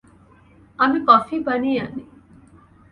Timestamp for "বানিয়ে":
1.47-1.79